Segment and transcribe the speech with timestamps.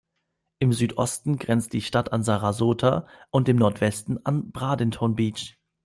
[0.57, 5.59] Im Südosten grenzt die Stadt an Sarasota und im Nordwesten an Bradenton Beach.